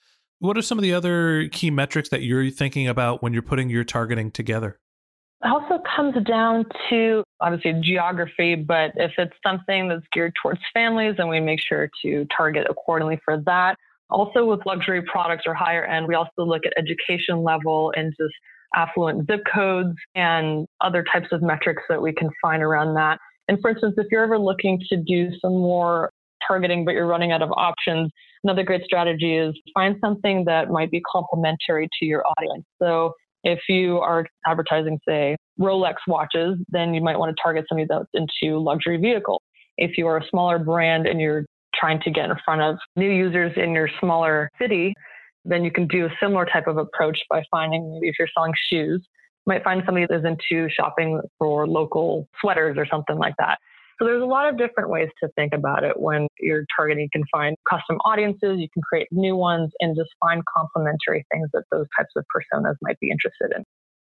What 0.43 0.57
are 0.57 0.61
some 0.61 0.77
of 0.77 0.81
the 0.81 0.93
other 0.93 1.47
key 1.53 1.71
metrics 1.71 2.09
that 2.09 2.21
you're 2.21 2.49
thinking 2.49 2.89
about 2.89 3.23
when 3.23 3.31
you're 3.31 3.41
putting 3.41 3.69
your 3.69 3.85
targeting 3.85 4.29
together? 4.29 4.77
It 5.41 5.47
also 5.47 5.81
comes 5.95 6.15
down 6.25 6.65
to 6.89 7.23
obviously 7.39 7.79
geography, 7.81 8.55
but 8.55 8.91
if 8.97 9.13
it's 9.17 9.31
something 9.41 9.87
that's 9.87 10.03
geared 10.11 10.33
towards 10.41 10.59
families, 10.73 11.15
then 11.15 11.29
we 11.29 11.39
make 11.39 11.61
sure 11.61 11.89
to 12.01 12.27
target 12.35 12.67
accordingly 12.69 13.21
for 13.23 13.41
that. 13.45 13.77
Also, 14.09 14.43
with 14.43 14.59
luxury 14.65 15.01
products 15.03 15.43
or 15.45 15.53
higher 15.53 15.85
end, 15.85 16.09
we 16.09 16.15
also 16.15 16.29
look 16.39 16.63
at 16.65 16.73
education 16.77 17.41
level 17.41 17.93
and 17.95 18.13
just 18.19 18.33
affluent 18.75 19.25
zip 19.27 19.43
codes 19.55 19.95
and 20.13 20.67
other 20.81 21.05
types 21.09 21.27
of 21.31 21.41
metrics 21.41 21.83
that 21.87 22.01
we 22.01 22.11
can 22.11 22.29
find 22.41 22.61
around 22.61 22.95
that. 22.95 23.17
And 23.47 23.59
for 23.61 23.69
instance, 23.69 23.93
if 23.95 24.07
you're 24.11 24.23
ever 24.23 24.37
looking 24.37 24.81
to 24.89 24.97
do 24.97 25.29
some 25.41 25.53
more 25.53 26.09
targeting, 26.47 26.85
but 26.85 26.93
you're 26.93 27.07
running 27.07 27.31
out 27.31 27.41
of 27.41 27.51
options, 27.51 28.11
another 28.43 28.63
great 28.63 28.83
strategy 28.83 29.37
is 29.37 29.53
find 29.73 29.95
something 30.01 30.45
that 30.45 30.69
might 30.69 30.91
be 30.91 31.01
complementary 31.11 31.87
to 31.99 32.05
your 32.05 32.23
audience. 32.37 32.65
So 32.81 33.13
if 33.43 33.59
you 33.67 33.99
are 33.99 34.25
advertising, 34.45 34.99
say, 35.07 35.35
Rolex 35.59 35.95
watches, 36.07 36.57
then 36.69 36.93
you 36.93 37.01
might 37.01 37.17
want 37.17 37.35
to 37.35 37.41
target 37.41 37.65
somebody 37.67 37.87
that's 37.89 38.09
into 38.13 38.57
luxury 38.57 38.97
vehicle. 38.97 39.41
If 39.77 39.97
you 39.97 40.07
are 40.07 40.17
a 40.17 40.27
smaller 40.29 40.59
brand 40.59 41.07
and 41.07 41.19
you're 41.19 41.45
trying 41.75 41.99
to 42.01 42.11
get 42.11 42.29
in 42.29 42.35
front 42.45 42.61
of 42.61 42.77
new 42.95 43.09
users 43.09 43.51
in 43.57 43.71
your 43.73 43.89
smaller 43.99 44.49
city, 44.61 44.93
then 45.45 45.63
you 45.63 45.71
can 45.71 45.87
do 45.87 46.05
a 46.05 46.09
similar 46.21 46.45
type 46.45 46.67
of 46.67 46.77
approach 46.77 47.19
by 47.29 47.43
finding 47.51 47.93
maybe 47.93 48.07
if 48.07 48.15
you're 48.17 48.29
selling 48.33 48.53
shoes, 48.69 49.01
you 49.03 49.53
might 49.53 49.63
find 49.63 49.83
somebody 49.85 50.05
that's 50.09 50.23
into 50.25 50.69
shopping 50.69 51.19
for 51.37 51.67
local 51.67 52.27
sweaters 52.39 52.77
or 52.77 52.85
something 52.85 53.17
like 53.17 53.33
that. 53.39 53.57
So 54.03 54.07
there's 54.07 54.21
a 54.21 54.25
lot 54.25 54.49
of 54.49 54.57
different 54.57 54.89
ways 54.89 55.07
to 55.23 55.29
think 55.37 55.53
about 55.53 55.85
it 55.85 55.97
when 55.97 56.27
you're 56.37 56.65
targeting. 56.75 57.03
You 57.03 57.09
can 57.21 57.23
find 57.31 57.55
custom 57.69 57.95
audiences, 58.03 58.59
you 58.59 58.67
can 58.73 58.83
create 58.83 59.07
new 59.11 59.33
ones, 59.33 59.71
and 59.79 59.95
just 59.95 60.09
find 60.19 60.43
complementary 60.53 61.25
things 61.31 61.47
that 61.53 61.63
those 61.71 61.85
types 61.97 62.09
of 62.17 62.25
personas 62.25 62.73
might 62.81 62.99
be 62.99 63.09
interested 63.09 63.53
in. 63.55 63.63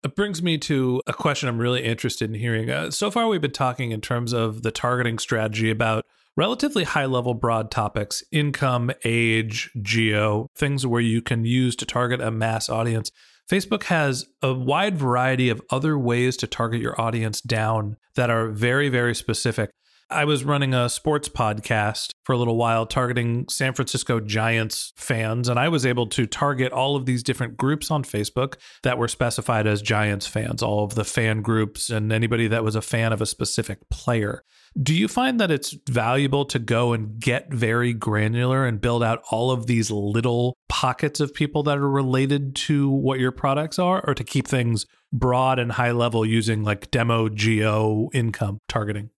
It 0.03 0.15
brings 0.15 0.41
me 0.41 0.57
to 0.57 1.03
a 1.05 1.13
question 1.13 1.49
I'm 1.49 1.59
really 1.59 1.83
interested 1.83 2.27
in 2.31 2.39
hearing. 2.39 2.71
Uh, 2.71 2.89
so 2.89 3.11
far, 3.11 3.27
we've 3.27 3.41
been 3.41 3.51
talking 3.51 3.91
in 3.91 4.01
terms 4.01 4.33
of 4.33 4.63
the 4.63 4.71
targeting 4.71 5.19
strategy 5.19 5.69
about 5.69 6.03
relatively 6.35 6.83
high 6.83 7.05
level, 7.05 7.35
broad 7.35 7.69
topics 7.69 8.23
income, 8.31 8.89
age, 9.03 9.69
geo, 9.83 10.47
things 10.55 10.87
where 10.87 11.01
you 11.01 11.21
can 11.21 11.45
use 11.45 11.75
to 11.75 11.85
target 11.85 12.21
a 12.21 12.31
mass 12.31 12.69
audience. 12.69 13.11
Facebook 13.49 13.83
has 13.83 14.25
a 14.41 14.53
wide 14.53 14.97
variety 14.97 15.49
of 15.49 15.61
other 15.69 15.97
ways 15.97 16.35
to 16.37 16.47
target 16.47 16.81
your 16.81 16.99
audience 16.99 17.41
down 17.41 17.97
that 18.15 18.29
are 18.29 18.49
very, 18.49 18.89
very 18.89 19.13
specific. 19.13 19.71
I 20.09 20.25
was 20.25 20.43
running 20.43 20.75
a 20.75 20.87
sports 20.87 21.27
podcast 21.27 22.11
for 22.25 22.33
a 22.33 22.37
little 22.37 22.57
while 22.57 22.85
targeting 22.85 23.47
San 23.49 23.73
Francisco 23.73 24.19
Giants 24.19 24.93
fans, 24.95 25.49
and 25.49 25.57
I 25.57 25.67
was 25.67 25.83
able 25.83 26.05
to 26.07 26.27
target 26.27 26.71
all 26.71 26.95
of 26.95 27.07
these 27.07 27.23
different 27.23 27.57
groups 27.57 27.89
on 27.89 28.03
Facebook 28.03 28.55
that 28.83 28.99
were 28.99 29.07
specified 29.07 29.65
as 29.65 29.81
Giants 29.81 30.27
fans, 30.27 30.61
all 30.61 30.83
of 30.83 30.93
the 30.93 31.03
fan 31.03 31.41
groups, 31.41 31.89
and 31.89 32.13
anybody 32.13 32.47
that 32.47 32.63
was 32.63 32.75
a 32.75 32.83
fan 32.83 33.13
of 33.13 33.21
a 33.21 33.25
specific 33.25 33.79
player. 33.89 34.43
Do 34.79 34.93
you 34.93 35.07
find 35.07 35.39
that 35.39 35.49
it's 35.49 35.75
valuable 35.89 36.45
to 36.45 36.59
go 36.59 36.93
and 36.93 37.19
get 37.19 37.51
very 37.51 37.91
granular 37.91 38.63
and 38.63 38.79
build 38.79 39.01
out 39.01 39.23
all 39.31 39.49
of 39.49 39.65
these 39.65 39.89
little 39.89 40.55
pockets 40.69 41.19
of 41.19 41.33
people 41.33 41.63
that 41.63 41.79
are 41.79 41.89
related 41.89 42.55
to 42.55 42.91
what 42.91 43.19
your 43.19 43.31
products 43.31 43.79
are, 43.79 44.03
or 44.05 44.13
to 44.13 44.23
keep 44.23 44.47
things 44.47 44.85
broad 45.11 45.57
and 45.57 45.71
high 45.71 45.91
level 45.91 46.23
using 46.23 46.63
like 46.63 46.91
demo 46.91 47.27
geo 47.27 48.09
income 48.13 48.59
targeting? 48.67 49.09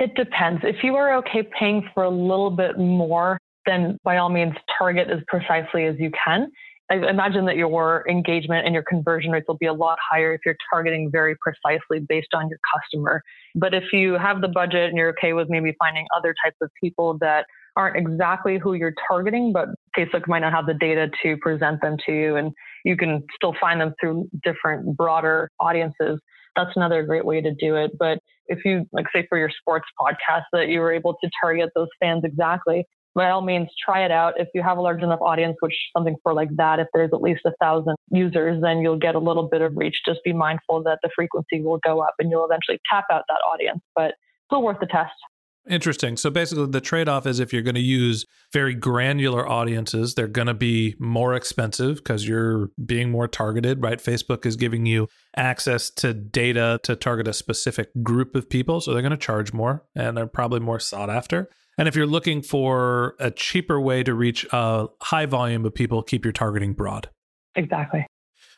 It 0.00 0.14
depends. 0.14 0.62
If 0.64 0.82
you 0.82 0.96
are 0.96 1.14
okay 1.18 1.42
paying 1.58 1.86
for 1.92 2.04
a 2.04 2.10
little 2.10 2.50
bit 2.50 2.78
more, 2.78 3.38
then 3.66 3.98
by 4.02 4.16
all 4.16 4.30
means 4.30 4.54
target 4.78 5.08
as 5.10 5.20
precisely 5.28 5.84
as 5.84 5.94
you 5.98 6.10
can. 6.24 6.50
I 6.90 6.94
imagine 7.08 7.44
that 7.44 7.56
your 7.56 8.04
engagement 8.08 8.64
and 8.64 8.74
your 8.74 8.82
conversion 8.82 9.30
rates 9.30 9.44
will 9.46 9.58
be 9.58 9.66
a 9.66 9.74
lot 9.74 9.98
higher 10.10 10.32
if 10.32 10.40
you're 10.44 10.56
targeting 10.72 11.10
very 11.12 11.36
precisely 11.36 12.00
based 12.00 12.34
on 12.34 12.48
your 12.48 12.58
customer. 12.74 13.22
But 13.54 13.74
if 13.74 13.92
you 13.92 14.14
have 14.14 14.40
the 14.40 14.48
budget 14.48 14.88
and 14.88 14.96
you're 14.96 15.10
okay 15.10 15.34
with 15.34 15.48
maybe 15.50 15.76
finding 15.78 16.06
other 16.16 16.34
types 16.42 16.56
of 16.62 16.70
people 16.82 17.18
that 17.20 17.44
aren't 17.76 17.96
exactly 17.96 18.58
who 18.58 18.72
you're 18.72 18.94
targeting, 19.06 19.52
but 19.52 19.68
Facebook 19.96 20.26
might 20.26 20.40
not 20.40 20.52
have 20.52 20.66
the 20.66 20.74
data 20.74 21.10
to 21.22 21.36
present 21.36 21.82
them 21.82 21.96
to 22.06 22.12
you, 22.12 22.36
and 22.36 22.52
you 22.86 22.96
can 22.96 23.22
still 23.36 23.54
find 23.60 23.80
them 23.80 23.92
through 24.00 24.28
different 24.42 24.96
broader 24.96 25.50
audiences. 25.60 26.18
That's 26.56 26.70
another 26.74 27.04
great 27.04 27.24
way 27.24 27.40
to 27.42 27.54
do 27.54 27.76
it. 27.76 27.92
But 27.98 28.18
if 28.50 28.64
you, 28.64 28.86
like, 28.92 29.06
say 29.14 29.26
for 29.28 29.38
your 29.38 29.50
sports 29.50 29.86
podcast, 29.98 30.44
that 30.52 30.68
you 30.68 30.80
were 30.80 30.92
able 30.92 31.14
to 31.22 31.30
target 31.42 31.70
those 31.74 31.88
fans 32.00 32.22
exactly, 32.24 32.84
by 33.14 33.30
all 33.30 33.42
means, 33.42 33.68
try 33.84 34.04
it 34.04 34.10
out. 34.10 34.34
If 34.38 34.48
you 34.54 34.62
have 34.62 34.78
a 34.78 34.80
large 34.80 35.02
enough 35.02 35.20
audience, 35.20 35.56
which 35.60 35.74
something 35.96 36.16
for 36.22 36.32
like 36.32 36.48
that, 36.56 36.78
if 36.78 36.86
there's 36.94 37.10
at 37.12 37.20
least 37.20 37.40
a 37.44 37.52
thousand 37.60 37.96
users, 38.10 38.62
then 38.62 38.80
you'll 38.80 38.98
get 38.98 39.14
a 39.14 39.18
little 39.18 39.48
bit 39.48 39.62
of 39.62 39.76
reach. 39.76 40.02
Just 40.06 40.20
be 40.24 40.32
mindful 40.32 40.82
that 40.84 40.98
the 41.02 41.10
frequency 41.14 41.60
will 41.60 41.78
go 41.78 42.00
up 42.00 42.14
and 42.18 42.30
you'll 42.30 42.44
eventually 42.44 42.78
tap 42.90 43.04
out 43.10 43.24
that 43.28 43.40
audience, 43.52 43.80
but 43.96 44.14
still 44.46 44.62
worth 44.62 44.78
the 44.80 44.86
test. 44.86 45.12
Interesting. 45.70 46.16
So 46.16 46.30
basically, 46.30 46.66
the 46.66 46.80
trade 46.80 47.08
off 47.08 47.26
is 47.26 47.38
if 47.38 47.52
you're 47.52 47.62
going 47.62 47.76
to 47.76 47.80
use 47.80 48.26
very 48.52 48.74
granular 48.74 49.48
audiences, 49.48 50.14
they're 50.14 50.26
going 50.26 50.48
to 50.48 50.54
be 50.54 50.96
more 50.98 51.34
expensive 51.34 51.98
because 51.98 52.26
you're 52.26 52.70
being 52.84 53.10
more 53.10 53.28
targeted, 53.28 53.80
right? 53.80 53.98
Facebook 53.98 54.44
is 54.44 54.56
giving 54.56 54.84
you 54.84 55.06
access 55.36 55.88
to 55.90 56.12
data 56.12 56.80
to 56.82 56.96
target 56.96 57.28
a 57.28 57.32
specific 57.32 57.90
group 58.02 58.34
of 58.34 58.50
people. 58.50 58.80
So 58.80 58.92
they're 58.92 59.00
going 59.00 59.12
to 59.12 59.16
charge 59.16 59.52
more 59.52 59.84
and 59.94 60.16
they're 60.16 60.26
probably 60.26 60.58
more 60.58 60.80
sought 60.80 61.08
after. 61.08 61.48
And 61.78 61.86
if 61.86 61.94
you're 61.94 62.04
looking 62.04 62.42
for 62.42 63.14
a 63.20 63.30
cheaper 63.30 63.80
way 63.80 64.02
to 64.02 64.12
reach 64.12 64.44
a 64.52 64.88
high 65.02 65.26
volume 65.26 65.64
of 65.64 65.72
people, 65.72 66.02
keep 66.02 66.24
your 66.24 66.32
targeting 66.32 66.74
broad. 66.74 67.08
Exactly. 67.54 68.04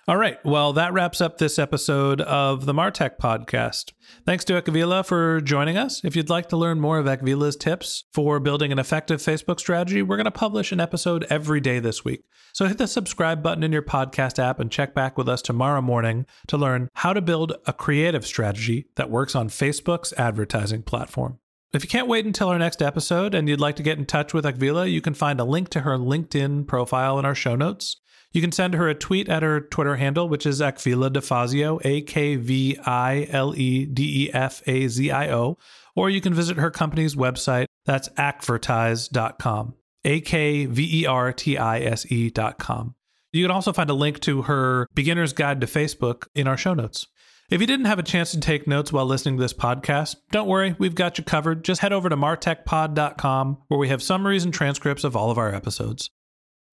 All 0.09 0.16
right. 0.16 0.44
Well, 0.44 0.73
that 0.73 0.92
wraps 0.92 1.21
up 1.21 1.38
this 1.38 1.61
episode 1.61 2.21
of 2.23 2.66
the 2.66 2.73
Martech 2.73 3.18
podcast. 3.18 3.92
Thanks 4.26 4.44
to 4.47 4.61
Akvile 4.61 5.06
for 5.06 5.40
joining 5.40 5.76
us. 5.76 6.04
If 6.04 6.16
you'd 6.16 6.28
like 6.28 6.49
to 6.49 6.56
learn 6.56 6.80
more 6.80 6.99
of 6.99 7.06
Akvile's 7.06 7.54
tips 7.54 8.02
for 8.12 8.40
building 8.40 8.73
an 8.73 8.80
effective 8.80 9.21
Facebook 9.21 9.61
strategy, 9.61 10.02
we're 10.02 10.16
going 10.16 10.25
to 10.25 10.32
publish 10.32 10.73
an 10.73 10.80
episode 10.80 11.25
every 11.30 11.61
day 11.61 11.78
this 11.78 12.04
week. 12.04 12.25
So 12.52 12.66
hit 12.66 12.78
the 12.78 12.88
subscribe 12.88 13.44
button 13.44 13.62
in 13.62 13.71
your 13.71 13.82
podcast 13.82 14.40
app 14.40 14.59
and 14.59 14.73
check 14.73 14.92
back 14.92 15.16
with 15.16 15.28
us 15.28 15.40
tomorrow 15.40 15.80
morning 15.80 16.26
to 16.49 16.56
learn 16.56 16.88
how 16.94 17.12
to 17.12 17.23
build 17.23 17.52
a 17.66 17.73
creative 17.73 18.26
strategy 18.26 18.87
that 18.97 19.09
works 19.09 19.37
on 19.37 19.50
Facebook's 19.50 20.12
advertising 20.14 20.82
platform. 20.82 21.38
If 21.73 21.85
you 21.85 21.88
can't 21.88 22.09
wait 22.09 22.26
until 22.26 22.49
our 22.49 22.59
next 22.59 22.82
episode 22.82 23.37
and 23.37 23.49
you'd 23.49 23.61
like 23.61 23.76
to 23.76 23.85
get 23.85 23.99
in 23.99 24.06
touch 24.06 24.35
with 24.35 24.44
Akvile, 24.44 24.90
you 24.90 25.00
can 25.00 25.14
find 25.14 25.38
a 25.38 25.44
link 25.44 25.68
to 25.68 25.82
her 25.82 25.97
LinkedIn 25.97 26.66
profile 26.66 27.21
in 27.21 27.25
our 27.25 27.37
show 27.37 27.54
notes. 27.54 28.00
You 28.33 28.41
can 28.41 28.53
send 28.53 28.75
her 28.75 28.89
a 28.89 28.95
tweet 28.95 29.29
at 29.29 29.43
her 29.43 29.61
Twitter 29.61 29.97
handle, 29.97 30.29
which 30.29 30.47
is 30.47 30.61
Akvile 30.61 31.11
DeFazio, 31.11 31.81
A 31.85 32.01
K 32.01 32.37
V 32.37 32.79
I 32.85 33.27
L 33.31 33.55
E 33.55 33.85
D 33.85 34.25
E 34.25 34.33
F 34.33 34.62
A 34.67 34.89
Z 34.89 35.11
I 35.11 35.31
O, 35.31 35.59
or 35.95 36.09
you 36.09 36.21
can 36.21 36.33
visit 36.33 36.57
her 36.57 36.71
company's 36.71 37.15
website. 37.15 37.67
That's 37.85 38.09
akvertise.com, 38.11 39.75
A 40.05 40.21
K 40.21 40.67
V 40.67 41.03
E 41.03 41.07
R 41.07 41.33
T 41.33 41.59
I 41.59 41.81
S 41.81 42.11
E.com. 42.11 42.95
You 43.33 43.45
can 43.45 43.51
also 43.51 43.73
find 43.73 43.91
a 43.91 43.95
link 43.95 44.21
to 44.21 44.43
her 44.43 44.87
beginner's 44.95 45.33
guide 45.33 45.61
to 45.61 45.67
Facebook 45.67 46.27
in 46.35 46.47
our 46.47 46.57
show 46.57 46.75
notes. 46.75 47.07
If 47.51 47.61
you 47.61 47.67
didn't 47.67 47.87
have 47.87 47.99
a 47.99 48.03
chance 48.03 48.31
to 48.31 48.41
take 48.41 48.67
notes 48.67 48.93
while 48.93 49.05
listening 49.05 49.37
to 49.37 49.43
this 49.43 49.53
podcast, 49.53 50.17
don't 50.31 50.49
worry, 50.49 50.75
we've 50.79 50.95
got 50.95 51.19
you 51.19 51.25
covered. 51.25 51.65
Just 51.65 51.83
head 51.83 51.93
over 51.93 52.09
to 52.09 52.17
martechpod.com 52.17 53.59
where 53.69 53.79
we 53.79 53.89
have 53.89 54.03
summaries 54.03 54.45
and 54.45 54.55
transcripts 54.55 55.05
of 55.05 55.17
all 55.17 55.31
of 55.31 55.37
our 55.37 55.55
episodes. 55.55 56.09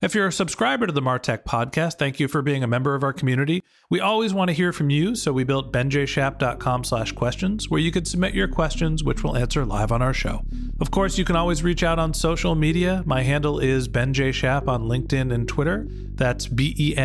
If 0.01 0.15
you're 0.15 0.27
a 0.27 0.31
subscriber 0.31 0.87
to 0.87 0.93
the 0.93 1.01
Martech 1.01 1.43
podcast, 1.43 1.97
thank 1.97 2.21
you 2.21 2.29
for 2.29 2.41
being 2.41 2.63
a 2.63 2.67
member 2.67 2.95
of 2.95 3.03
our 3.03 3.11
community. 3.11 3.61
We 3.89 3.99
always 3.99 4.33
want 4.33 4.47
to 4.47 4.53
hear 4.53 4.71
from 4.71 4.89
you, 4.89 5.13
so 5.13 5.33
we 5.33 5.43
built 5.43 5.73
benjshap.com 5.73 6.85
slash 6.85 7.11
questions, 7.11 7.69
where 7.69 7.81
you 7.81 7.91
could 7.91 8.07
submit 8.07 8.33
your 8.33 8.47
questions, 8.47 9.03
which 9.03 9.25
we'll 9.25 9.35
answer 9.35 9.65
live 9.65 9.91
on 9.91 10.01
our 10.01 10.13
show. 10.13 10.45
Of 10.79 10.89
course, 10.89 11.17
you 11.17 11.25
can 11.25 11.35
always 11.35 11.63
reach 11.63 11.83
out 11.83 11.99
on 11.99 12.13
social 12.13 12.55
media. 12.55 13.03
My 13.05 13.23
handle 13.23 13.59
is 13.59 13.89
benjshap 13.89 14.69
on 14.69 14.83
LinkedIn 14.83 15.33
and 15.33 15.45
Twitter. 15.49 15.85
That's 15.89 16.47
B-E-N-J-S-H-A-P. 16.47 16.95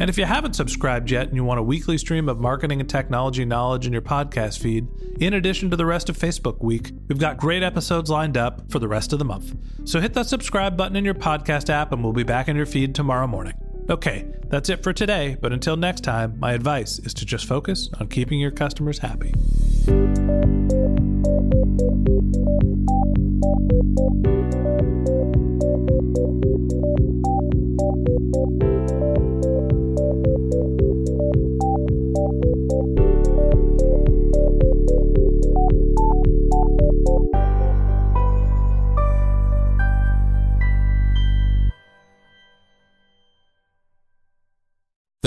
And 0.00 0.08
if 0.08 0.16
you 0.16 0.24
haven't 0.24 0.54
subscribed 0.54 1.10
yet 1.10 1.26
and 1.26 1.36
you 1.36 1.42
want 1.42 1.58
a 1.58 1.62
weekly 1.62 1.98
stream 1.98 2.28
of 2.28 2.38
marketing 2.38 2.80
and 2.80 2.88
technology 2.88 3.44
knowledge 3.44 3.86
in 3.86 3.92
your 3.92 4.02
podcast 4.02 4.60
feed, 4.60 4.86
in 5.18 5.34
addition 5.34 5.70
to 5.70 5.76
the 5.76 5.86
rest 5.86 6.08
of 6.08 6.16
Facebook 6.16 6.62
Week, 6.62 6.92
we've 7.08 7.18
got 7.18 7.36
great 7.36 7.62
episodes 7.62 8.08
lined 8.08 8.36
up 8.36 8.70
for 8.70 8.78
the 8.78 8.88
rest 8.88 9.12
of 9.12 9.18
the 9.18 9.24
month. 9.24 9.56
So 9.84 10.00
hit 10.00 10.14
that 10.14 10.26
subscribe 10.26 10.76
button 10.76 10.96
in 10.96 11.04
your 11.04 11.14
podcast 11.14 11.68
app 11.68 11.92
and 11.92 12.04
we'll 12.04 12.12
be 12.12 12.22
back 12.22 12.48
in 12.48 12.56
your 12.56 12.66
feed 12.66 12.94
tomorrow 12.94 13.26
morning. 13.26 13.54
Okay, 13.90 14.26
that's 14.48 14.68
it 14.68 14.82
for 14.82 14.92
today, 14.92 15.36
but 15.40 15.52
until 15.52 15.76
next 15.76 16.02
time, 16.02 16.38
my 16.38 16.52
advice 16.52 16.98
is 17.00 17.14
to 17.14 17.24
just 17.24 17.46
focus 17.46 17.88
on 17.98 18.08
keeping 18.08 18.38
your 18.38 18.50
customers 18.50 18.98
happy. 18.98 19.32